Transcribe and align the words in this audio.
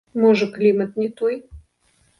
Можа, 0.21 0.47
клімат 0.55 0.97
не 1.05 1.09
той? 1.21 1.35